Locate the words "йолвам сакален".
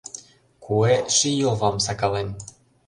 1.41-2.29